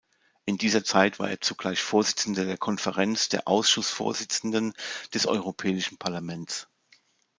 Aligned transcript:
In 0.45 0.57
dieser 0.57 0.83
Zeit 0.83 1.19
war 1.19 1.29
er 1.29 1.41
zugleich 1.41 1.79
Vorsitzender 1.79 2.43
der 2.45 2.57
Konferenz 2.57 3.29
der 3.29 3.47
Ausschussvorsitzenden 3.47 4.73
des 5.13 5.27
Europäischen 5.27 5.99
Parlaments. 5.99 6.67